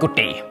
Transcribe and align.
Goddag. 0.00 0.42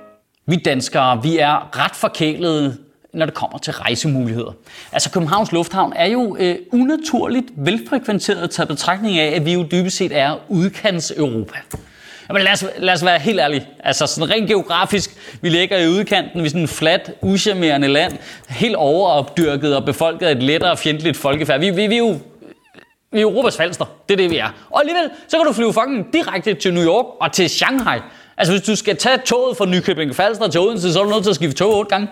Vi 0.47 0.55
danskere, 0.55 1.23
vi 1.23 1.37
er 1.37 1.85
ret 1.85 1.95
forkælede, 1.95 2.77
når 3.13 3.25
det 3.25 3.35
kommer 3.35 3.57
til 3.57 3.73
rejsemuligheder. 3.73 4.51
Altså 4.91 5.11
Københavns 5.11 5.51
Lufthavn 5.51 5.93
er 5.95 6.05
jo 6.05 6.37
øh, 6.39 6.55
unaturligt 6.73 7.45
velfrekventeret 7.57 8.51
til 8.51 8.65
betragtning 8.65 9.17
af, 9.17 9.35
at 9.35 9.45
vi 9.45 9.53
jo 9.53 9.65
dybest 9.71 9.97
set 9.97 10.17
er 10.17 10.35
udkants 10.49 11.13
Europa. 11.17 11.57
Jamen 12.29 12.41
lad 12.41 12.51
os, 12.51 12.65
lad 12.77 12.93
os 12.93 13.05
være 13.05 13.19
helt 13.19 13.39
ærlige. 13.39 13.67
Altså 13.83 14.07
sådan 14.07 14.29
rent 14.29 14.47
geografisk, 14.47 15.37
vi 15.41 15.49
ligger 15.49 15.77
i 15.77 15.87
udkanten, 15.87 16.41
vi 16.41 16.45
er 16.45 16.49
sådan 16.49 16.61
en 16.61 16.67
flat, 16.67 17.11
uschammerende 17.21 17.87
land, 17.87 18.13
helt 18.49 18.75
overopdyrket 18.75 19.75
og 19.75 19.85
befolket 19.85 20.25
af 20.25 20.31
et 20.31 20.43
lettere 20.43 20.77
fjendtligt 20.77 21.17
folkefærd. 21.17 21.59
Vi, 21.59 21.69
vi, 21.69 21.87
vi 21.87 21.95
er 21.95 21.99
jo 21.99 22.19
vi 23.11 23.19
er 23.19 23.23
Europas 23.23 23.57
falster. 23.57 23.85
Det 24.09 24.13
er 24.13 24.17
det, 24.17 24.31
vi 24.31 24.37
er. 24.37 24.49
Og 24.69 24.79
alligevel, 24.79 25.09
så 25.27 25.37
kan 25.37 25.45
du 25.45 25.53
flyve 25.53 25.73
fucking 25.73 26.13
direkte 26.13 26.53
til 26.53 26.73
New 26.73 26.83
York 26.83 27.05
og 27.21 27.31
til 27.31 27.49
Shanghai. 27.49 27.99
Altså, 28.39 28.53
hvis 28.53 28.61
du 28.61 28.75
skal 28.75 28.97
tage 28.97 29.17
toget 29.25 29.57
fra 29.57 29.65
Nykøbing 29.65 30.15
Falster 30.15 30.47
til 30.47 30.61
Odense, 30.61 30.93
så 30.93 30.99
er 30.99 31.03
du 31.03 31.09
nødt 31.09 31.23
til 31.23 31.29
at 31.29 31.35
skifte 31.35 31.57
tog 31.57 31.77
otte 31.77 31.89
gange. 31.89 32.07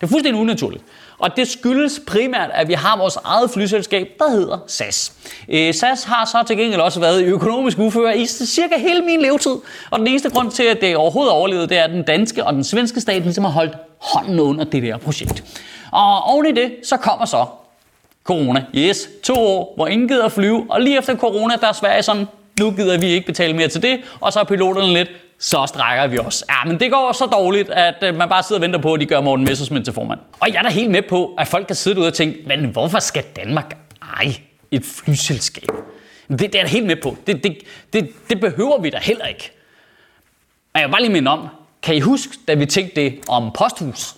Det 0.00 0.06
er 0.06 0.10
fuldstændig 0.10 0.40
unaturligt. 0.40 0.84
Og 1.18 1.36
det 1.36 1.48
skyldes 1.48 2.00
primært, 2.06 2.50
at 2.54 2.68
vi 2.68 2.72
har 2.72 2.96
vores 2.96 3.18
eget 3.24 3.50
flyselskab, 3.50 4.08
der 4.18 4.30
hedder 4.30 4.58
SAS. 4.66 5.12
Øh, 5.48 5.74
SAS 5.74 6.04
har 6.04 6.24
så 6.24 6.44
til 6.46 6.56
gengæld 6.56 6.80
også 6.80 7.00
været 7.00 7.20
i 7.20 7.24
økonomisk 7.24 7.78
uføre 7.78 8.18
i 8.18 8.26
cirka 8.26 8.78
hele 8.78 9.02
min 9.02 9.20
levetid. 9.20 9.56
Og 9.90 9.98
den 9.98 10.06
eneste 10.06 10.30
grund 10.30 10.50
til, 10.50 10.62
at 10.62 10.80
det 10.80 10.96
overhovedet 10.96 11.32
overlevede, 11.32 11.66
det 11.68 11.78
er, 11.78 11.84
at 11.84 11.90
den 11.90 12.02
danske 12.02 12.44
og 12.44 12.52
den 12.52 12.64
svenske 12.64 13.00
stat 13.00 13.22
ligesom 13.22 13.44
har 13.44 13.52
holdt 13.52 13.76
hånden 13.98 14.40
under 14.40 14.64
det 14.64 14.82
der 14.82 14.96
projekt. 14.98 15.44
Og 15.92 16.22
oven 16.22 16.46
i 16.46 16.52
det, 16.52 16.72
så 16.84 16.96
kommer 16.96 17.24
så 17.24 17.46
corona. 18.24 18.64
Yes, 18.74 19.08
to 19.24 19.34
år, 19.34 19.72
hvor 19.76 19.86
ingen 19.86 20.08
gider 20.08 20.24
at 20.24 20.32
flyve, 20.32 20.66
og 20.68 20.80
lige 20.80 20.98
efter 20.98 21.16
corona, 21.16 21.54
der 21.60 21.66
er 21.66 21.72
Sverige 21.72 22.02
sådan, 22.02 22.26
nu 22.60 22.70
gider 22.70 22.98
vi 22.98 23.06
ikke 23.06 23.26
betale 23.26 23.52
mere 23.52 23.68
til 23.68 23.82
det, 23.82 24.00
og 24.20 24.32
så 24.32 24.40
er 24.40 24.44
piloterne 24.44 24.92
lidt, 24.92 25.10
så 25.38 25.66
strækker 25.66 26.06
vi 26.06 26.18
os. 26.18 26.44
Ja, 26.48 26.70
men 26.70 26.80
det 26.80 26.90
går 26.90 27.12
så 27.12 27.26
dårligt, 27.26 27.70
at 27.70 27.94
øh, 28.02 28.14
man 28.14 28.28
bare 28.28 28.42
sidder 28.42 28.58
og 28.60 28.62
venter 28.62 28.80
på, 28.80 28.94
at 28.94 29.00
de 29.00 29.06
gør 29.06 29.20
Morten 29.20 29.44
Messersmith 29.44 29.84
til 29.84 29.92
formand. 29.92 30.20
Og 30.40 30.48
jeg 30.48 30.58
er 30.58 30.62
da 30.62 30.68
helt 30.68 30.90
med 30.90 31.02
på, 31.02 31.34
at 31.38 31.48
folk 31.48 31.66
kan 31.66 31.76
sidde 31.76 31.94
derude 31.96 32.08
og 32.08 32.14
tænke, 32.14 32.38
men 32.46 32.64
hvorfor 32.64 32.98
skal 32.98 33.24
Danmark 33.36 33.76
eje 34.16 34.34
et 34.70 34.84
flyselskab? 34.84 35.68
Det, 36.28 36.40
det 36.40 36.54
er 36.54 36.58
jeg 36.58 36.66
da 36.66 36.70
helt 36.70 36.86
med 36.86 36.96
på. 36.96 37.16
Det, 37.26 37.44
det, 37.44 37.58
det, 37.92 38.10
det 38.30 38.40
behøver 38.40 38.80
vi 38.80 38.90
da 38.90 38.98
heller 39.02 39.26
ikke. 39.26 39.52
Men 40.74 40.80
jeg 40.80 40.88
vil 40.88 40.92
bare 40.92 41.02
lige 41.02 41.12
minde 41.12 41.30
om, 41.30 41.48
kan 41.82 41.94
I 41.94 42.00
huske, 42.00 42.32
da 42.48 42.54
vi 42.54 42.66
tænkte 42.66 43.00
det 43.00 43.18
om 43.28 43.50
posthus? 43.58 44.14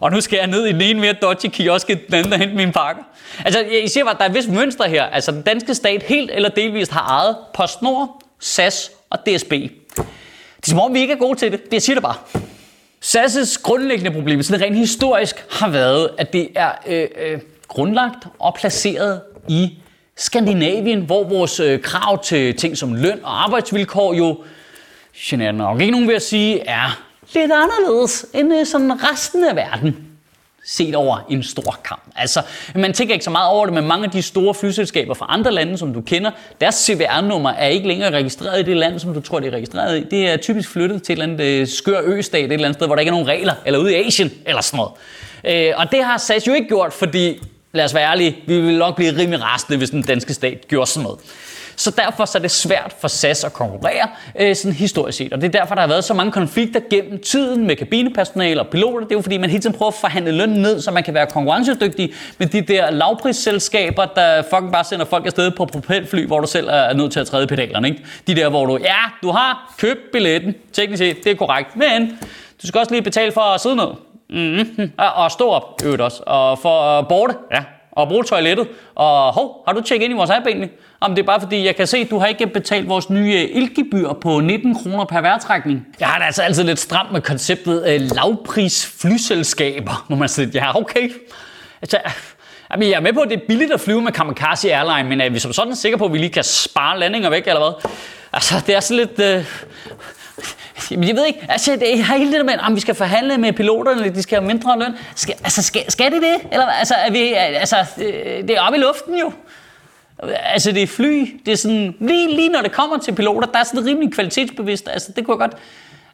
Og 0.00 0.12
nu 0.12 0.20
skal 0.20 0.36
jeg 0.36 0.46
ned 0.46 0.66
i 0.66 0.72
den 0.72 0.80
ene 0.80 1.00
mere 1.00 1.12
dodgy 1.12 1.46
kiosk, 1.46 1.86
den 1.86 2.14
anden 2.14 2.32
og 2.32 2.38
hente 2.38 2.54
mine 2.54 2.72
pakker. 2.72 3.02
Altså, 3.44 3.60
I 3.60 3.88
siger 3.88 4.04
bare, 4.04 4.14
at 4.14 4.18
der 4.18 4.24
er 4.24 4.28
et 4.28 4.34
vist 4.34 4.48
mønster 4.48 4.88
her. 4.88 5.04
Altså, 5.04 5.32
den 5.32 5.42
danske 5.42 5.74
stat 5.74 6.02
helt 6.02 6.30
eller 6.30 6.48
delvist 6.48 6.92
har 6.92 7.00
ejet 7.00 7.36
PostNord, 7.54 8.22
SAS 8.40 8.90
og 9.10 9.18
DSB. 9.26 9.50
Det 9.50 10.66
er 10.66 10.70
som 10.70 10.80
om, 10.80 10.94
vi 10.94 11.00
ikke 11.00 11.12
er 11.12 11.18
gode 11.18 11.38
til 11.38 11.52
det. 11.52 11.64
Det 11.64 11.72
jeg 11.72 11.82
siger 11.82 11.96
det 11.96 12.02
bare. 12.02 12.16
SAS' 13.04 13.62
grundlæggende 13.62 14.10
problem, 14.10 14.42
sådan 14.42 14.64
rent 14.64 14.76
historisk, 14.76 15.44
har 15.50 15.68
været, 15.68 16.10
at 16.18 16.32
det 16.32 16.48
er 16.54 16.70
øh, 16.86 17.08
øh, 17.18 17.38
grundlagt 17.68 18.26
og 18.38 18.54
placeret 18.54 19.20
i 19.48 19.78
Skandinavien, 20.16 21.00
hvor 21.00 21.24
vores 21.24 21.60
øh, 21.60 21.80
krav 21.80 22.22
til 22.22 22.56
ting 22.56 22.78
som 22.78 22.94
løn 22.94 23.20
og 23.22 23.42
arbejdsvilkår 23.44 24.14
jo, 24.14 24.44
generelt 25.20 25.56
nok 25.56 25.80
ikke 25.80 25.92
nogen 25.92 26.08
ved 26.08 26.14
at 26.14 26.22
sige, 26.22 26.60
er 26.60 27.07
lidt 27.34 27.52
anderledes 27.52 28.26
end 28.34 28.54
øh, 28.54 28.66
sådan 28.66 28.92
resten 29.12 29.44
af 29.44 29.56
verden 29.56 30.08
set 30.68 30.94
over 30.94 31.26
en 31.30 31.42
stor 31.42 31.78
kamp. 31.84 32.02
Altså, 32.16 32.42
man 32.74 32.92
tænker 32.92 33.14
ikke 33.14 33.24
så 33.24 33.30
meget 33.30 33.50
over 33.50 33.66
det, 33.66 33.74
men 33.74 33.86
mange 33.86 34.04
af 34.04 34.10
de 34.10 34.22
store 34.22 34.54
flyselskaber 34.54 35.14
fra 35.14 35.26
andre 35.28 35.52
lande, 35.52 35.78
som 35.78 35.94
du 35.94 36.00
kender, 36.00 36.30
deres 36.60 36.74
CVR-nummer 36.74 37.50
er 37.50 37.66
ikke 37.66 37.88
længere 37.88 38.10
registreret 38.10 38.60
i 38.60 38.62
det 38.62 38.76
land, 38.76 38.98
som 38.98 39.14
du 39.14 39.20
tror, 39.20 39.40
det 39.40 39.48
er 39.48 39.56
registreret 39.56 39.98
i. 39.98 40.04
Det 40.10 40.28
er 40.28 40.36
typisk 40.36 40.70
flyttet 40.70 41.02
til 41.02 41.12
et 41.12 41.22
eller 41.22 41.34
andet 41.34 41.60
øh, 41.60 41.66
skør 41.66 42.00
østat, 42.04 42.44
et 42.44 42.52
eller 42.52 42.66
andet 42.66 42.78
sted, 42.78 42.86
hvor 42.86 42.94
der 42.94 43.00
ikke 43.00 43.10
er 43.10 43.14
nogen 43.14 43.28
regler, 43.28 43.54
eller 43.66 43.78
ude 43.78 43.92
i 43.92 44.06
Asien, 44.06 44.32
eller 44.46 44.62
sådan 44.62 44.76
noget. 44.76 44.92
Øh, 45.68 45.74
og 45.76 45.92
det 45.92 46.04
har 46.04 46.18
SAS 46.18 46.46
jo 46.46 46.52
ikke 46.52 46.68
gjort, 46.68 46.92
fordi, 46.92 47.42
lad 47.72 47.84
os 47.84 47.94
være 47.94 48.10
ærlige, 48.10 48.36
vi 48.46 48.60
ville 48.60 48.78
nok 48.78 48.96
blive 48.96 49.16
rimelig 49.16 49.42
rasende, 49.42 49.78
hvis 49.78 49.90
den 49.90 50.02
danske 50.02 50.34
stat 50.34 50.68
gjorde 50.68 50.90
sådan 50.90 51.02
noget. 51.02 51.20
Så 51.78 51.90
derfor 51.90 52.24
så 52.24 52.38
er 52.38 52.42
det 52.42 52.50
svært 52.50 52.94
for 53.00 53.08
SAS 53.08 53.44
at 53.44 53.52
konkurrere 53.52 54.08
øh, 54.40 54.56
sådan 54.56 54.72
historisk 54.72 55.18
set. 55.18 55.32
Og 55.32 55.40
det 55.40 55.54
er 55.54 55.60
derfor, 55.60 55.74
der 55.74 55.82
har 55.82 55.88
været 55.88 56.04
så 56.04 56.14
mange 56.14 56.32
konflikter 56.32 56.80
gennem 56.90 57.22
tiden 57.22 57.66
med 57.66 57.76
kabinepersonale 57.76 58.60
og 58.60 58.66
piloter. 58.66 59.06
Det 59.06 59.12
er 59.12 59.16
jo 59.16 59.22
fordi, 59.22 59.38
man 59.38 59.50
hele 59.50 59.62
tiden 59.62 59.76
prøver 59.76 59.90
at 59.90 59.98
forhandle 60.00 60.32
lønnen 60.32 60.62
ned, 60.62 60.80
så 60.80 60.90
man 60.90 61.02
kan 61.02 61.14
være 61.14 61.26
konkurrencedygtig 61.26 62.12
med 62.38 62.46
de 62.46 62.60
der 62.60 62.90
lavprisselskaber, 62.90 64.04
der 64.04 64.42
fucking 64.42 64.72
bare 64.72 64.84
sender 64.84 65.04
folk 65.04 65.26
afsted 65.26 65.50
på 65.50 65.64
propelfly, 65.64 66.26
hvor 66.26 66.40
du 66.40 66.46
selv 66.46 66.68
er 66.70 66.94
nødt 66.94 67.12
til 67.12 67.20
at 67.20 67.26
træde 67.26 67.46
pedalerne. 67.46 67.88
Ikke? 67.88 68.04
De 68.26 68.34
der, 68.34 68.48
hvor 68.48 68.66
du, 68.66 68.78
ja, 68.82 68.98
du 69.22 69.30
har 69.30 69.74
købt 69.78 70.00
billetten, 70.12 70.54
teknisk 70.72 70.98
set, 70.98 71.24
det 71.24 71.32
er 71.32 71.36
korrekt, 71.36 71.76
men 71.76 72.18
du 72.62 72.66
skal 72.66 72.78
også 72.78 72.92
lige 72.92 73.02
betale 73.02 73.32
for 73.32 73.40
at 73.40 73.60
sidde 73.60 73.76
ned. 73.76 73.88
Mm-hmm. 74.30 74.92
Og 74.98 75.30
stå 75.30 75.48
op, 75.50 75.80
øvrigt 75.84 76.02
også. 76.02 76.22
Og 76.26 76.58
for 76.58 76.80
at 76.80 77.08
borte, 77.08 77.34
ja, 77.52 77.62
og 77.98 78.08
bruge 78.08 78.24
toilettet. 78.24 78.68
Og 78.94 79.32
hov, 79.32 79.62
har 79.66 79.74
du 79.74 79.80
tjekket 79.80 80.04
ind 80.04 80.14
i 80.14 80.16
vores 80.16 80.30
app 80.30 80.46
egentlig? 80.46 80.70
Om 81.00 81.14
det 81.14 81.22
er 81.22 81.26
bare 81.26 81.40
fordi, 81.40 81.64
jeg 81.64 81.76
kan 81.76 81.86
se, 81.86 81.98
at 81.98 82.10
du 82.10 82.18
har 82.18 82.26
ikke 82.26 82.46
betalt 82.46 82.88
vores 82.88 83.10
nye 83.10 83.34
øh, 83.34 83.56
ildgebyr 83.56 84.12
på 84.12 84.40
19 84.40 84.74
kroner 84.74 85.04
per 85.04 85.20
værtrækning. 85.20 85.86
Jeg 86.00 86.08
har 86.08 86.18
da 86.18 86.24
altså 86.24 86.42
altid 86.42 86.64
lidt 86.64 86.78
stramt 86.78 87.12
med 87.12 87.20
konceptet 87.20 87.88
øh, 87.88 88.00
lavpris 88.00 88.86
flyselskaber, 89.00 90.06
må 90.08 90.16
man 90.16 90.28
siger, 90.28 90.48
ja 90.54 90.78
okay. 90.78 91.10
Altså, 91.82 91.98
Jamen, 92.70 92.88
jeg 92.88 92.96
er 92.96 93.00
med 93.00 93.12
på, 93.12 93.20
at 93.20 93.30
det 93.30 93.36
er 93.36 93.46
billigt 93.48 93.72
at 93.72 93.80
flyve 93.80 94.02
med 94.02 94.12
Kamikaze 94.12 94.74
Airline, 94.74 95.08
men 95.08 95.20
er 95.20 95.30
vi 95.30 95.38
som 95.38 95.52
sådan 95.52 95.76
sikre 95.76 95.98
på, 95.98 96.04
at 96.04 96.12
vi 96.12 96.18
lige 96.18 96.30
kan 96.30 96.44
spare 96.44 96.98
landinger 96.98 97.30
væk, 97.30 97.46
eller 97.46 97.60
hvad? 97.60 97.90
Altså, 98.32 98.54
det 98.66 98.74
er 98.74 98.80
sådan 98.80 99.06
lidt... 99.06 99.20
Øh... 99.20 99.44
Jamen, 100.90 101.08
jeg 101.08 101.16
ved 101.16 101.26
ikke, 101.26 101.46
altså, 101.48 101.72
det 101.72 101.98
er 101.98 102.16
hele 102.16 102.30
det 102.30 102.38
der 102.38 102.44
med, 102.44 102.54
at 102.68 102.74
vi 102.74 102.80
skal 102.80 102.94
forhandle 102.94 103.38
med 103.38 103.52
piloterne, 103.52 104.08
de 104.08 104.22
skal 104.22 104.38
have 104.38 104.46
mindre 104.46 104.78
løn. 104.78 104.92
Skal, 105.14 105.34
altså, 105.44 105.62
skal, 105.62 105.90
skal 105.90 106.12
det 106.12 106.22
det? 106.22 106.52
Eller, 106.52 106.66
altså, 106.66 106.94
er 106.94 107.10
vi, 107.10 107.32
altså, 107.32 107.76
øh, 107.98 108.48
det 108.48 108.50
er 108.50 108.60
oppe 108.60 108.78
i 108.78 108.80
luften 108.80 109.18
jo. 109.18 109.32
Altså, 110.22 110.72
det 110.72 110.82
er 110.82 110.86
fly. 110.86 111.40
Det 111.46 111.52
er 111.52 111.56
sådan, 111.56 111.94
lige, 112.00 112.36
lige 112.36 112.48
når 112.48 112.60
det 112.62 112.72
kommer 112.72 112.98
til 112.98 113.14
piloter, 113.14 113.48
der 113.48 113.58
er 113.58 113.64
sådan 113.64 113.86
rimelig 113.86 114.12
kvalitetsbevidst. 114.12 114.88
Altså, 114.88 115.12
det 115.16 115.26
kunne 115.26 115.42
jeg 115.42 115.50
godt... 115.50 115.60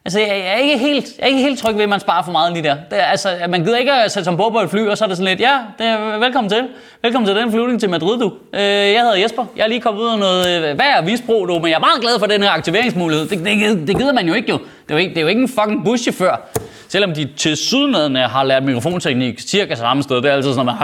Altså, 0.05 0.19
jeg 0.19 0.39
er 0.39 0.55
ikke 0.55 0.77
helt, 0.77 1.05
jeg 1.17 1.23
er 1.23 1.27
ikke 1.27 1.39
helt 1.39 1.59
tryg 1.59 1.75
ved, 1.75 1.83
at 1.83 1.89
man 1.89 1.99
sparer 1.99 2.23
for 2.23 2.31
meget 2.31 2.53
lige 2.53 2.63
der. 2.63 2.75
Det 2.91 2.99
er, 2.99 3.03
altså, 3.03 3.29
man 3.49 3.63
gider 3.63 3.77
ikke 3.77 3.91
at 3.91 4.11
sætte 4.11 4.25
som 4.25 4.37
på 4.37 4.49
på 4.49 4.59
et 4.59 4.69
fly, 4.69 4.87
og 4.87 4.97
så 4.97 5.03
er 5.03 5.07
det 5.07 5.17
sådan 5.17 5.29
lidt, 5.29 5.39
ja, 5.39 5.57
det 5.77 5.85
er, 5.87 6.17
velkommen 6.19 6.49
til. 6.49 6.67
Velkommen 7.01 7.27
til 7.27 7.35
den 7.35 7.51
flyvning 7.51 7.79
til 7.79 7.89
Madrid, 7.89 8.19
du. 8.19 8.31
Øh, 8.53 8.61
jeg 8.61 9.01
hedder 9.01 9.15
Jesper. 9.15 9.45
Jeg 9.57 9.63
er 9.63 9.67
lige 9.67 9.81
kommet 9.81 10.01
ud 10.01 10.07
af 10.07 10.19
noget 10.19 10.71
øh, 10.71 10.79
værd 10.79 10.99
og 10.99 11.05
visbro, 11.07 11.45
du, 11.45 11.53
men 11.53 11.67
jeg 11.67 11.75
er 11.75 11.79
meget 11.79 12.01
glad 12.01 12.19
for 12.19 12.25
den 12.25 12.43
her 12.43 12.49
aktiveringsmulighed. 12.49 13.27
Det, 13.27 13.39
det, 13.45 13.87
det 13.87 13.97
gider 13.97 14.13
man 14.13 14.27
jo 14.27 14.33
ikke, 14.33 14.49
jo. 14.51 14.57
Det 14.57 14.91
er 14.91 14.95
jo 14.95 14.97
ikke, 14.97 15.09
det 15.09 15.17
er 15.17 15.21
jo 15.21 15.27
ikke 15.27 15.41
en 15.41 15.47
fucking 15.47 15.85
buschauffør. 15.85 16.49
Selvom 16.89 17.13
de 17.13 17.29
til 17.37 17.57
sydnederne 17.57 18.19
har 18.19 18.43
lært 18.43 18.63
mikrofonteknik 18.63 19.39
cirka 19.39 19.75
samme 19.75 20.03
sted. 20.03 20.15
Det 20.15 20.25
er 20.25 20.33
altid 20.33 20.53
sådan 20.53 20.65
noget... 20.65 20.77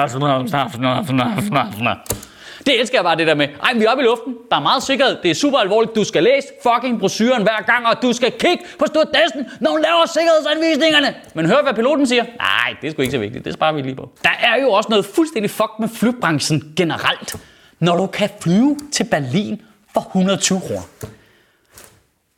Det 2.65 2.79
elsker 2.79 2.97
jeg 2.97 3.03
bare 3.03 3.15
det 3.15 3.27
der 3.27 3.35
med. 3.35 3.47
Ej, 3.63 3.73
vi 3.73 3.83
er 3.83 3.89
oppe 3.89 4.03
i 4.03 4.05
luften. 4.05 4.35
Der 4.51 4.55
er 4.57 4.61
meget 4.61 4.83
sikkerhed. 4.83 5.17
Det 5.23 5.31
er 5.31 5.35
super 5.35 5.57
alvorligt. 5.57 5.95
Du 5.95 6.03
skal 6.03 6.23
læse 6.23 6.47
fucking 6.63 6.99
brosyren 6.99 7.41
hver 7.43 7.61
gang, 7.65 7.87
og 7.87 8.01
du 8.01 8.13
skal 8.13 8.31
kigge 8.31 8.63
på 8.79 8.85
stewarddessen, 8.87 9.45
når 9.59 9.71
hun 9.71 9.81
laver 9.81 10.05
sikkerhedsanvisningerne. 10.05 11.15
Men 11.33 11.45
hør, 11.45 11.61
hvad 11.63 11.73
piloten 11.73 12.07
siger. 12.07 12.23
Nej, 12.23 12.75
det 12.81 12.87
er 12.87 12.91
sgu 12.91 13.01
ikke 13.01 13.11
så 13.11 13.17
vigtigt. 13.17 13.45
Det 13.45 13.53
sparer 13.53 13.73
vi 13.73 13.81
lige 13.81 13.95
på. 13.95 14.09
Der 14.23 14.29
er 14.43 14.61
jo 14.61 14.71
også 14.71 14.89
noget 14.89 15.05
fuldstændig 15.05 15.51
fuck 15.51 15.71
med 15.79 15.89
flybranchen 15.89 16.73
generelt. 16.77 17.35
Når 17.79 17.97
du 17.97 18.07
kan 18.07 18.29
flyve 18.41 18.77
til 18.91 19.03
Berlin 19.03 19.61
for 19.93 20.01
120 20.01 20.59
kroner. 20.61 20.81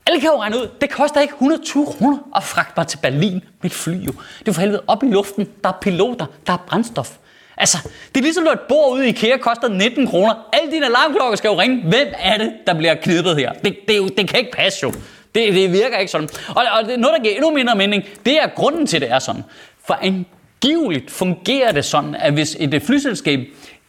Alle 0.07 0.21
kan 0.21 0.29
jo 0.29 0.41
regne 0.41 0.57
ud, 0.57 0.69
det 0.81 0.89
koster 0.89 1.21
ikke 1.21 1.33
120 1.33 1.85
kroner 1.85 2.17
at 2.35 2.43
fragte 2.43 2.73
mig 2.77 2.87
til 2.87 2.97
Berlin 2.97 3.33
med 3.61 3.71
et 3.71 3.75
fly. 3.75 3.93
Jo. 3.93 4.11
Det 4.39 4.47
er 4.47 4.51
for 4.53 4.61
helvede 4.61 4.81
op 4.87 5.03
i 5.03 5.07
luften. 5.07 5.47
Der 5.63 5.69
er 5.69 5.77
piloter, 5.81 6.25
der 6.47 6.53
er 6.53 6.57
brændstof. 6.67 7.17
Altså, 7.57 7.77
det 8.15 8.17
er 8.17 8.23
ligesom, 8.23 8.43
når 8.43 8.51
et 8.51 8.59
bord 8.59 8.93
ude 8.93 9.05
i 9.05 9.09
IKEA 9.09 9.37
koster 9.37 9.67
19 9.67 10.07
kroner. 10.07 10.49
Alle 10.53 10.71
dine 10.71 10.85
alarmklokker 10.85 11.35
skal 11.35 11.47
jo 11.47 11.59
ringe. 11.59 11.81
Hvem 11.81 12.07
er 12.19 12.37
det, 12.37 12.53
der 12.67 12.73
bliver 12.73 12.95
knippet 12.95 13.37
her? 13.37 13.53
Det, 13.53 13.75
det, 13.87 14.17
det 14.17 14.29
kan 14.29 14.39
ikke 14.39 14.51
passe 14.51 14.79
jo. 14.83 14.91
Det, 15.35 15.53
det 15.53 15.71
virker 15.71 15.97
ikke 15.97 16.11
sådan. 16.11 16.29
Og, 16.47 16.63
og 16.79 16.89
det, 16.89 16.99
noget, 16.99 17.17
der 17.17 17.23
giver 17.23 17.35
endnu 17.35 17.51
mindre 17.51 17.75
mening, 17.75 18.03
det 18.25 18.43
er 18.43 18.47
grunden 18.55 18.87
til, 18.87 19.01
det 19.01 19.11
er 19.11 19.19
sådan. 19.19 19.43
For 19.87 19.99
angiveligt 20.01 21.11
fungerer 21.11 21.71
det 21.71 21.85
sådan, 21.85 22.15
at 22.15 22.33
hvis 22.33 22.57
et 22.59 22.73
øh, 22.73 22.81
flyselskab 22.81 23.39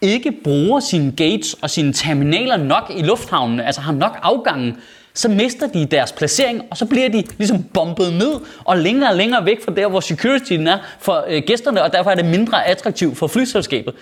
ikke 0.00 0.32
bruger 0.44 0.80
sine 0.80 1.12
gates 1.16 1.54
og 1.62 1.70
sine 1.70 1.92
terminaler 1.92 2.56
nok 2.56 2.92
i 2.96 3.02
lufthavnen, 3.02 3.60
altså 3.60 3.80
har 3.80 3.92
nok 3.92 4.18
afgangen, 4.22 4.76
så 5.14 5.28
mister 5.28 5.66
de 5.66 5.86
deres 5.86 6.12
placering, 6.12 6.62
og 6.70 6.76
så 6.76 6.86
bliver 6.86 7.08
de 7.08 7.24
ligesom 7.38 7.62
bombet 7.62 8.12
ned 8.12 8.40
og 8.64 8.78
længere 8.78 9.10
og 9.10 9.16
længere 9.16 9.44
væk 9.44 9.64
fra 9.64 9.72
der, 9.72 9.88
hvor 9.88 10.00
securityen 10.00 10.66
er 10.66 10.78
for 10.98 11.24
øh, 11.28 11.42
gæsterne, 11.46 11.82
og 11.82 11.92
derfor 11.92 12.10
er 12.10 12.14
det 12.14 12.24
mindre 12.24 12.66
attraktivt 12.66 13.18
for 13.18 13.26
flyselskabet. 13.26 13.94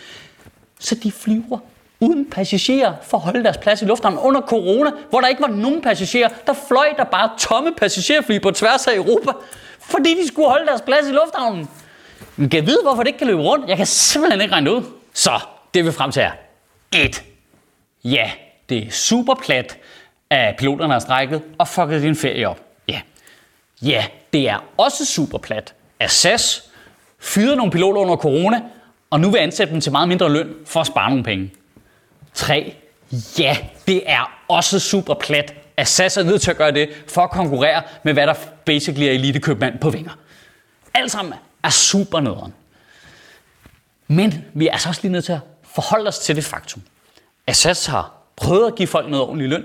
Så 0.80 0.94
de 0.94 1.12
flyver 1.12 1.58
uden 2.00 2.30
passagerer 2.30 2.94
for 3.02 3.16
at 3.16 3.22
holde 3.22 3.44
deres 3.44 3.56
plads 3.56 3.82
i 3.82 3.84
lufthavnen. 3.84 4.18
Under 4.18 4.40
corona, 4.40 4.90
hvor 5.10 5.20
der 5.20 5.28
ikke 5.28 5.42
var 5.42 5.48
nogen 5.48 5.82
passagerer, 5.82 6.28
der 6.46 6.52
fløj 6.68 6.86
der 6.96 7.04
bare 7.04 7.30
tomme 7.38 7.72
passagerfly 7.76 8.40
på 8.40 8.50
tværs 8.50 8.86
af 8.86 8.96
Europa, 8.96 9.30
fordi 9.80 10.22
de 10.22 10.28
skulle 10.28 10.48
holde 10.48 10.66
deres 10.66 10.80
plads 10.80 11.08
i 11.08 11.12
lufthavnen. 11.12 11.68
Men 12.36 12.50
kan 12.50 12.60
jeg 12.60 12.66
vide, 12.66 12.78
hvorfor 12.82 13.02
det 13.02 13.08
ikke 13.08 13.18
kan 13.18 13.26
løbe 13.26 13.42
rundt? 13.42 13.68
Jeg 13.68 13.76
kan 13.76 13.86
simpelthen 13.86 14.40
ikke 14.40 14.54
regne 14.54 14.70
det 14.70 14.76
ud. 14.76 14.82
Så, 15.14 15.40
det 15.74 15.84
vi 15.84 15.92
frem 15.92 16.12
til 16.12 16.22
er 16.22 16.30
1. 16.94 17.22
Ja, 18.04 18.30
det 18.68 18.86
er 18.86 18.90
super 18.90 19.34
plat, 19.34 19.78
at 20.32 20.56
piloterne 20.56 20.92
har 20.92 21.00
strækket 21.00 21.42
og 21.58 21.68
fucket 21.68 22.02
din 22.02 22.16
ferie 22.16 22.48
op. 22.48 22.60
Ja. 22.88 23.00
Ja, 23.82 24.06
det 24.32 24.48
er 24.48 24.64
også 24.76 25.04
super 25.04 25.38
plat, 25.38 25.74
at 26.00 26.10
SAS 26.10 26.70
fyrede 27.18 27.56
nogle 27.56 27.72
piloter 27.72 28.00
under 28.00 28.16
corona, 28.16 28.60
og 29.10 29.20
nu 29.20 29.30
vil 29.30 29.38
ansætte 29.38 29.72
dem 29.72 29.80
til 29.80 29.92
meget 29.92 30.08
mindre 30.08 30.32
løn 30.32 30.54
for 30.66 30.80
at 30.80 30.86
spare 30.86 31.10
nogle 31.10 31.24
penge. 31.24 31.52
3. 32.34 32.76
Ja, 33.38 33.56
det 33.86 34.02
er 34.06 34.38
også 34.48 34.78
super 34.80 35.14
plat, 35.14 35.54
at 35.76 35.88
SAS 35.88 36.16
er 36.16 36.22
nødt 36.22 36.42
til 36.42 36.50
at 36.50 36.56
gøre 36.56 36.72
det 36.72 36.90
for 37.08 37.22
at 37.22 37.30
konkurrere 37.30 37.82
med, 38.02 38.12
hvad 38.12 38.26
der 38.26 38.34
basically 38.64 39.06
er 39.06 39.10
elitekøbmand 39.10 39.78
på 39.78 39.90
vinger. 39.90 40.12
Alt 40.94 41.10
sammen 41.10 41.34
er 41.62 41.70
super 41.70 42.20
nederen. 42.20 42.54
Men 44.08 44.44
vi 44.54 44.68
er 44.68 44.72
altså 44.72 44.88
også 44.88 45.02
lige 45.02 45.12
nødt 45.12 45.24
til 45.24 45.32
at 45.32 45.40
forholde 45.62 46.08
os 46.08 46.18
til 46.18 46.36
det 46.36 46.44
faktum, 46.44 46.82
at 47.46 47.56
SAS 47.56 47.86
har 47.86 48.12
prøvet 48.36 48.66
at 48.66 48.74
give 48.74 48.88
folk 48.88 49.08
noget 49.08 49.26
ordentlig 49.26 49.48
løn, 49.48 49.64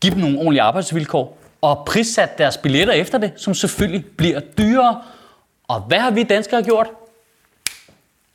give 0.00 0.14
dem 0.14 0.20
nogle 0.20 0.38
ordentlige 0.38 0.62
arbejdsvilkår, 0.62 1.38
og 1.60 1.82
prissat 1.86 2.38
deres 2.38 2.56
billetter 2.56 2.94
efter 2.94 3.18
det, 3.18 3.32
som 3.36 3.54
selvfølgelig 3.54 4.04
bliver 4.16 4.40
dyrere. 4.40 5.02
Og 5.68 5.80
hvad 5.80 5.98
har 5.98 6.10
vi 6.10 6.22
danskere 6.22 6.62
gjort? 6.62 6.86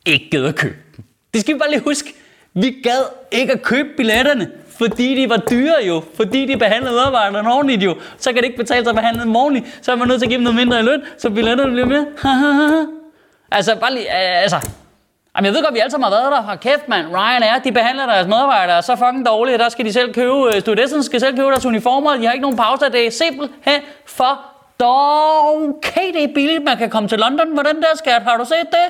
Ikke 0.06 0.30
givet 0.30 0.48
at 0.48 0.54
købe 0.54 0.76
dem. 0.96 1.04
Det 1.34 1.40
skal 1.40 1.54
vi 1.54 1.58
bare 1.58 1.70
lige 1.70 1.80
huske. 1.80 2.14
Vi 2.54 2.80
gad 2.82 3.02
ikke 3.32 3.52
at 3.52 3.62
købe 3.62 3.88
billetterne, 3.96 4.50
fordi 4.78 5.22
de 5.22 5.28
var 5.28 5.36
dyre 5.36 5.74
jo, 5.88 6.02
fordi 6.14 6.46
de 6.46 6.56
behandlede 6.56 6.92
medarbejderne 6.94 7.52
ordentligt 7.52 7.82
jo. 7.82 7.96
Så 8.18 8.32
kan 8.32 8.36
det 8.36 8.44
ikke 8.44 8.56
betale 8.56 8.84
sig 8.84 8.90
at 8.90 8.96
behandle 8.96 9.22
dem 9.22 9.36
ordentligt, 9.36 9.78
så 9.82 9.92
er 9.92 9.96
man 9.96 10.08
nødt 10.08 10.20
til 10.20 10.26
at 10.26 10.28
give 10.28 10.36
dem 10.36 10.44
noget 10.44 10.56
mindre 10.56 10.80
i 10.80 10.82
løn, 10.82 11.02
så 11.18 11.30
billetterne 11.30 11.72
bliver 11.72 11.86
med. 11.86 12.06
altså, 13.56 13.76
bare 13.80 13.94
lige, 13.94 14.04
øh, 14.04 14.42
altså, 14.42 14.68
Jamen, 15.36 15.46
jeg 15.46 15.54
ved 15.54 15.62
godt, 15.62 15.74
vi 15.74 15.78
alle 15.78 15.90
sammen 15.90 16.04
har 16.04 16.18
været 16.18 16.32
der. 16.32 16.42
Har 16.42 16.56
kæft, 16.56 16.88
mand. 16.88 17.06
Ryan 17.06 17.42
er, 17.42 17.58
de 17.58 17.72
behandler 17.72 18.06
deres 18.06 18.26
medarbejdere 18.26 18.82
så 18.82 18.96
fucking 18.96 19.26
dårligt. 19.26 19.60
Der 19.60 19.68
skal 19.68 19.84
de 19.84 19.92
selv 19.92 20.14
købe, 20.14 20.54
øh, 20.54 20.60
studenternes 20.60 21.06
skal 21.06 21.20
selv 21.20 21.36
købe 21.36 21.48
deres 21.48 21.66
uniformer. 21.66 22.16
De 22.16 22.24
har 22.26 22.32
ikke 22.32 22.42
nogen 22.42 22.56
pauser. 22.56 22.88
Det 22.88 23.06
er 23.06 23.10
simpelthen 23.10 23.80
for 24.06 24.40
dog. 24.80 25.68
Okay, 25.68 26.12
det 26.14 26.24
er 26.24 26.34
billigt. 26.34 26.64
Man 26.64 26.76
kan 26.76 26.90
komme 26.90 27.08
til 27.08 27.18
London 27.18 27.52
Hvordan 27.52 27.74
den 27.74 27.82
der 27.82 27.96
skat. 27.96 28.22
Har 28.22 28.36
du 28.36 28.44
set 28.44 28.70
det? 28.70 28.86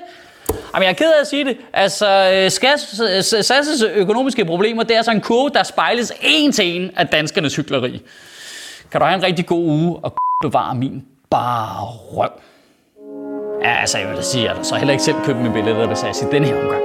Jamen, 0.75 0.85
jeg 0.85 0.91
er 0.91 0.95
ked 0.95 1.13
af 1.13 1.21
at 1.21 1.27
sige 1.27 1.45
det. 1.45 1.57
Altså, 1.73 2.07
øh, 2.07 2.45
øh, 2.45 3.21
SAS' 3.21 3.87
økonomiske 3.95 4.45
problemer, 4.45 4.83
det 4.83 4.97
er 4.97 5.03
sådan 5.03 5.17
en 5.19 5.23
kurve, 5.23 5.51
der 5.55 5.63
spejles 5.63 6.13
en 6.21 6.53
til 6.53 6.65
en 6.77 6.91
af 6.97 7.07
danskernes 7.07 7.57
hyggeleri. 7.57 8.03
Kan 8.91 9.01
du 9.01 9.07
have 9.07 9.17
en 9.17 9.23
rigtig 9.23 9.47
god 9.47 9.65
uge 9.65 9.97
og 10.03 10.15
bevare 10.43 10.75
min 10.75 11.07
bare 11.31 11.85
røv. 11.87 12.31
Ja, 13.65 13.81
altså 13.81 13.99
jeg 13.99 14.09
vil 14.09 14.17
da 14.17 14.23
sige, 14.23 14.51
at 14.51 14.57
jeg 14.57 14.65
så 14.65 14.75
heller 14.77 14.93
ikke 14.93 15.05
selv 15.05 15.17
købte 15.27 15.43
mine 15.43 15.55
billetter, 15.55 15.87
hvis 15.87 16.03
jeg 16.03 16.11
i 16.29 16.35
den 16.35 16.45
her 16.45 16.57
omgang. 16.63 16.82